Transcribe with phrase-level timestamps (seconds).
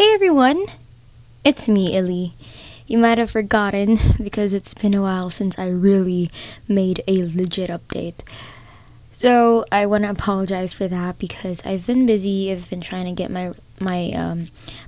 [0.00, 0.64] Hey everyone!
[1.44, 2.32] It's me, Illy.
[2.86, 6.30] You might have forgotten because it's been a while since I really
[6.66, 8.14] made a legit update.
[9.12, 12.50] So I want to apologize for that because I've been busy.
[12.50, 14.46] I've been trying to get my my um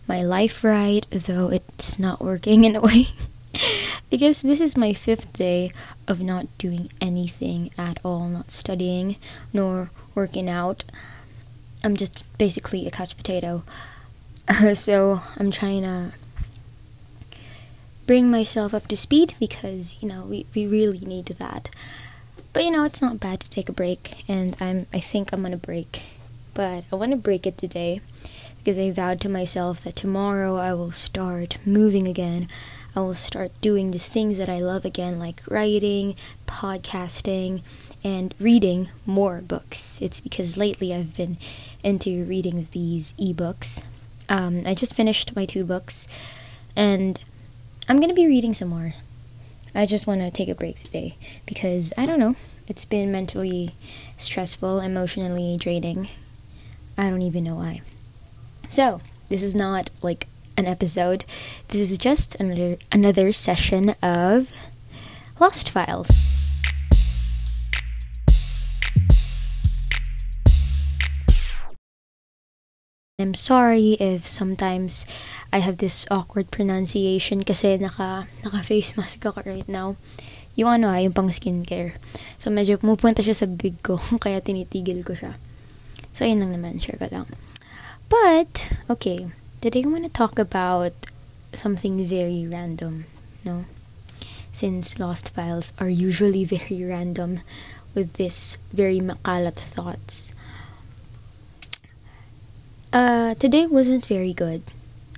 [0.09, 3.08] my life right, though it's not working in a way.
[4.10, 5.72] because this is my fifth day
[6.08, 9.16] of not doing anything at all, not studying
[9.52, 10.84] nor working out.
[11.84, 13.62] I'm just basically a couch potato.
[14.74, 16.12] so I'm trying to
[18.07, 21.68] bring myself up to speed because you know we, we really need that.
[22.53, 25.43] But you know it's not bad to take a break, and I'm I think I'm
[25.43, 26.03] gonna break,
[26.54, 28.00] but I want to break it today
[28.58, 32.48] because I vowed to myself that tomorrow I will start moving again.
[32.95, 36.14] I will start doing the things that I love again, like writing,
[36.47, 37.62] podcasting,
[38.05, 40.00] and reading more books.
[40.03, 41.39] It's because lately I've been
[41.83, 43.83] into reading these ebooks.
[44.33, 46.09] Um, I just finished my two books,
[46.75, 47.23] and
[47.86, 48.95] I'm gonna be reading some more.
[49.75, 52.34] I just want to take a break today because I don't know.
[52.67, 53.75] It's been mentally
[54.17, 56.09] stressful, emotionally draining.
[56.97, 57.83] I don't even know why.
[58.71, 61.27] So, this is not like an episode.
[61.69, 64.51] This is just another another session of
[65.39, 66.31] Lost Files.
[73.23, 75.06] I'm sorry if sometimes
[75.55, 79.95] I have this awkward pronunciation kasi naka, naka face mask ako right now.
[80.59, 81.95] Yung ano ha, yung pang skincare.
[82.43, 85.39] So medyo pumupunta siya sa big ko, kaya tinitigil ko siya.
[86.11, 87.31] So ayun lang naman, share ko lang.
[88.11, 89.31] But, okay,
[89.62, 90.93] today I want to talk about
[91.55, 93.06] something very random,
[93.47, 93.65] no?
[94.53, 97.41] Since Lost Files are usually very random
[97.95, 100.34] with this very makalat thoughts.
[102.93, 104.62] Uh, today wasn't very good.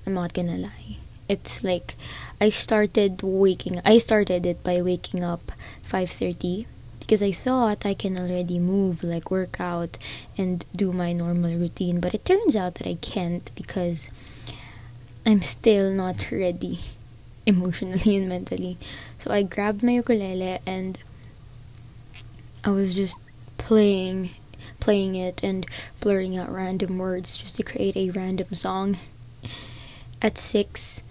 [0.07, 0.99] I'm not gonna lie.
[1.29, 1.97] It's like
[2.41, 5.51] I started waking I started it by waking up
[5.83, 6.67] 5:30
[7.01, 9.99] because I thought I can already move like work out
[10.39, 14.09] and do my normal routine, but it turns out that I can't because
[15.27, 16.79] I'm still not ready
[17.45, 18.79] emotionally and mentally.
[19.19, 20.97] So I grabbed my ukulele and
[22.65, 23.19] I was just
[23.59, 24.31] playing
[24.85, 25.65] playing it and
[26.03, 28.99] blurting out random words just to create a random song.
[30.21, 31.03] At 6,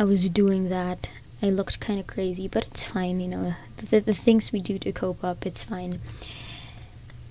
[0.00, 1.08] I was doing that.
[1.40, 3.54] I looked kind of crazy, but it's fine, you know.
[3.76, 6.00] The, the things we do to cope up, it's fine.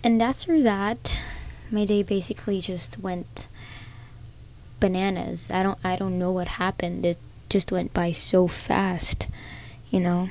[0.02, 1.20] And after that,
[1.70, 3.50] my day basically just went
[4.80, 5.52] bananas.
[5.52, 7.06] I don't I don't know what happened.
[7.06, 7.18] It
[7.50, 9.30] just went by so fast,
[9.90, 10.30] you know.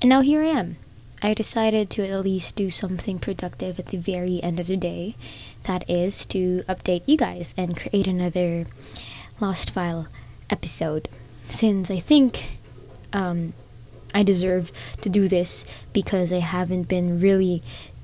[0.00, 0.76] And now here I am.
[1.22, 5.16] I decided to at least do something productive at the very end of the day.
[5.64, 8.66] That is to update you guys and create another
[9.40, 10.08] Lost File
[10.50, 11.08] episode.
[11.42, 12.58] Since I think
[13.12, 13.54] um,
[14.14, 17.62] I deserve to do this because I haven't been really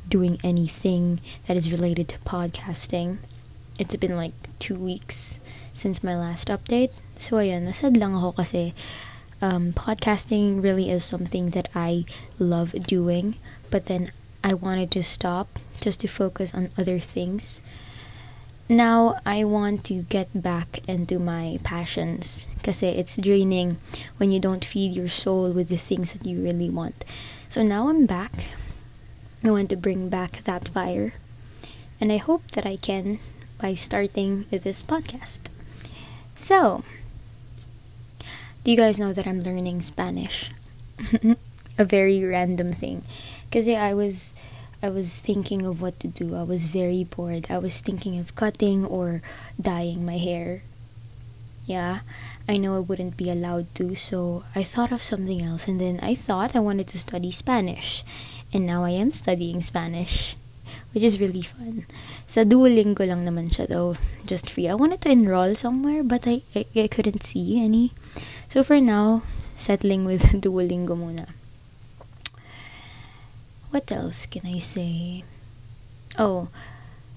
[0.09, 3.19] doing anything that is related to podcasting.
[3.79, 5.39] It's been like two weeks
[5.75, 7.00] since my last update.
[7.17, 8.75] So ayun, nasad lang ako kasi
[9.43, 12.05] um, podcasting really is something that I
[12.39, 13.35] love doing,
[13.71, 14.09] but then
[14.43, 17.61] I wanted to stop just to focus on other things.
[18.69, 23.77] Now I want to get back into my passions because it's draining
[24.17, 27.05] when you don't feed your soul with the things that you really want.
[27.49, 28.49] So now I'm back.
[29.45, 31.13] I want to bring back that fire.
[32.01, 33.19] And I hope that I can
[33.61, 35.51] by starting with this podcast.
[36.37, 36.85] So,
[38.65, 40.50] do you guys know that I'm learning Spanish?
[41.78, 43.03] a very random thing.
[43.49, 44.34] Because I was
[44.83, 46.34] I was thinking of what to do.
[46.34, 47.47] I was very bored.
[47.50, 49.23] I was thinking of cutting or
[49.61, 50.62] dyeing my hair.
[51.65, 52.00] Yeah,
[52.49, 56.00] I know I wouldn't be allowed to, so I thought of something else and then
[56.03, 58.03] I thought I wanted to study Spanish.
[58.53, 60.34] And now I am studying Spanish,
[60.93, 61.87] which is really fun.
[62.27, 63.94] Sa Duolingo lang naman siya though,
[64.27, 64.67] just free.
[64.67, 67.94] I wanted to enroll somewhere but I, I, I couldn't see any.
[68.52, 69.22] So for now,
[69.56, 71.26] settling with Duolingo muna.
[73.70, 75.25] What else can I say?
[76.19, 76.50] Oh,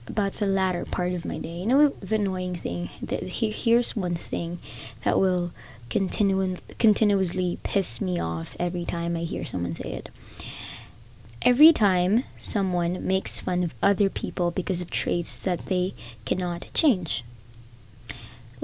[0.07, 1.57] about the latter part of my day.
[1.59, 2.89] You know the annoying thing.
[3.01, 4.59] That here's one thing
[5.03, 5.51] that will
[5.89, 10.09] continu- continuously piss me off every time I hear someone say it.
[11.41, 17.25] Every time someone makes fun of other people because of traits that they cannot change.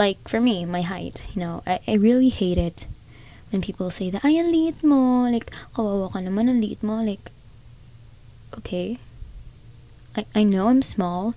[0.01, 2.87] Like for me, my height, you know, I, I really hate it
[3.51, 4.49] when people say that, ay, ang
[4.81, 7.29] mo, like, kawawa ka naman, ang mo, like,
[8.57, 8.97] okay.
[10.17, 11.35] I, I know I'm small,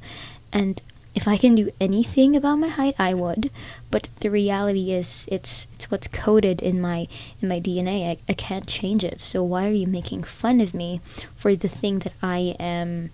[0.50, 0.80] and
[1.14, 3.50] if I can do anything about my height, I would.
[3.90, 7.06] But the reality is, it's it's what's coded in my
[7.42, 8.16] in my DNA.
[8.16, 9.20] I, I can't change it.
[9.20, 11.04] So why are you making fun of me
[11.36, 13.10] for the thing that I am?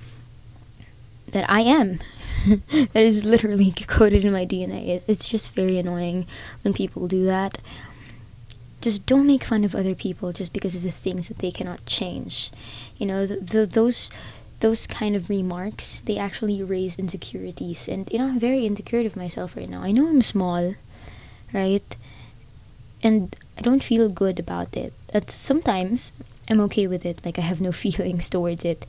[1.34, 1.98] That I am.
[2.92, 4.88] that is literally coded in my DNA.
[4.88, 6.26] It, it's just very annoying
[6.62, 7.58] when people do that.
[8.80, 11.84] Just don't make fun of other people just because of the things that they cannot
[11.84, 12.50] change.
[12.96, 14.10] You know, the, the those
[14.60, 19.16] those kind of remarks they actually raise insecurities and you know i'm very insecure of
[19.16, 20.74] myself right now i know i'm small
[21.52, 21.96] right
[23.02, 26.12] and i don't feel good about it and sometimes
[26.50, 28.86] i'm okay with it like i have no feelings towards it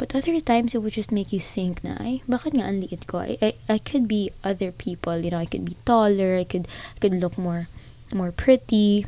[0.00, 3.04] but other times it would just make you think na ay bakit nga ang liit
[3.04, 6.48] ko I, I, I could be other people you know i could be taller i
[6.48, 7.68] could i could look more
[8.16, 9.04] more pretty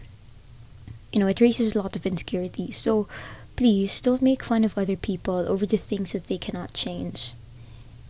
[1.09, 3.09] you know it raises a lot of insecurity so
[3.57, 7.35] Please don't make fun of other people over the things that they cannot change.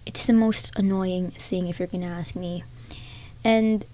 [0.07, 2.65] It's the most annoying thing if you're gonna ask me.
[3.45, 3.85] And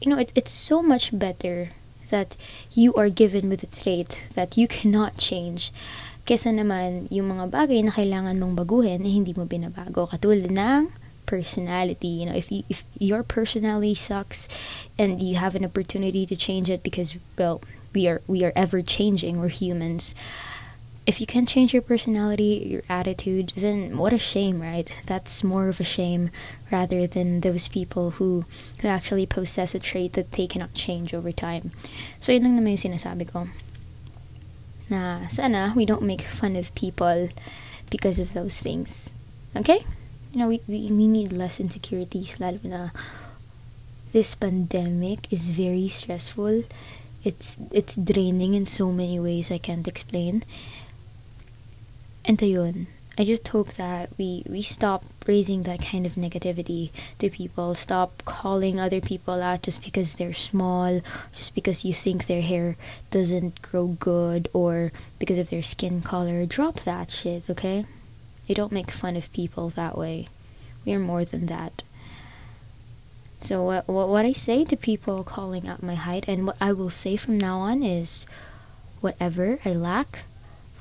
[0.00, 1.70] you know, it, it's so much better
[2.10, 2.36] that
[2.72, 5.70] you are given with a trait that you cannot change
[6.24, 10.88] kesa naman yung mga bagay na kailangan mong baguhin na hindi mo binabago katulad ng
[11.24, 14.48] personality you know if you if your personality sucks
[15.00, 17.60] and you have an opportunity to change it because well
[17.96, 20.12] we are we are ever changing we're humans
[21.06, 24.92] if you can change your personality, your attitude, then what a shame, right?
[25.04, 26.30] That's more of a shame
[26.72, 28.44] rather than those people who,
[28.80, 31.72] who actually possess a trait that they cannot change over time.
[32.20, 33.48] So yun lang naman yung sinasabi ko.
[34.90, 37.28] Na sana we don't make fun of people
[37.90, 39.12] because of those things.
[39.56, 39.84] Okay?
[40.32, 42.90] You know, we, we, we need less insecurities lalo na
[44.12, 46.64] this pandemic is very stressful.
[47.24, 50.44] It's it's draining in so many ways I can't explain
[52.24, 56.90] and ayun, I just hope that we we stop raising that kind of negativity
[57.20, 57.74] to people.
[57.76, 61.00] Stop calling other people out just because they're small,
[61.32, 62.76] just because you think their hair
[63.12, 64.90] doesn't grow good, or
[65.20, 66.44] because of their skin color.
[66.44, 67.86] Drop that shit, okay?
[68.46, 70.26] You don't make fun of people that way.
[70.84, 71.84] We are more than that.
[73.40, 76.72] So what what, what I say to people calling out my height, and what I
[76.72, 78.26] will say from now on is,
[79.00, 80.24] whatever I lack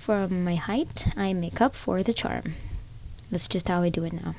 [0.03, 2.59] from my height, I make up for the charm.
[3.31, 4.35] That's just how I do it now.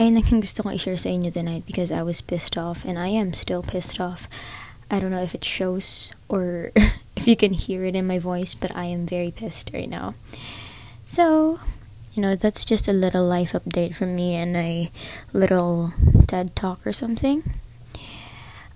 [0.00, 2.96] Ayun lang yung gusto kong i-share sa inyo tonight because I was pissed off and
[2.96, 4.32] I am still pissed off.
[4.88, 6.72] I don't know if it shows or
[7.20, 10.16] if you can hear it in my voice, but I am very pissed right now.
[11.04, 11.60] So,
[12.16, 14.88] you know, that's just a little life update from me and a
[15.36, 15.92] little
[16.32, 17.44] TED talk or something.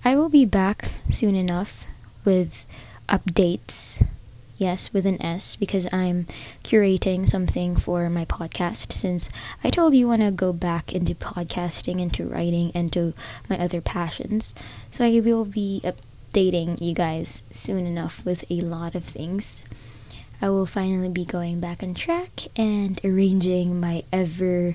[0.04, 1.88] I will be back soon enough
[2.28, 2.68] with
[3.08, 4.04] updates
[4.58, 6.24] Yes, with an S, because I'm
[6.64, 8.90] curating something for my podcast.
[8.90, 9.28] Since
[9.62, 13.12] I told you want to go back into podcasting, into writing, into
[13.50, 14.54] my other passions.
[14.90, 19.66] So I will be updating you guys soon enough with a lot of things.
[20.40, 24.74] I will finally be going back on track and arranging my ever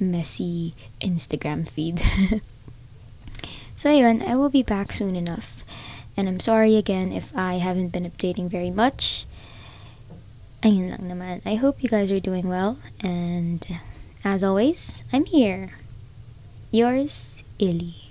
[0.00, 2.00] messy Instagram feed.
[3.76, 5.64] so, yun, I will be back soon enough.
[6.18, 9.22] And I'm sorry again if I haven't been updating very much.
[10.66, 11.46] Ayun lang naman.
[11.46, 12.82] I hope you guys are doing well.
[12.98, 13.62] And
[14.26, 15.78] as always, I'm here.
[16.74, 18.07] Yours, Illy.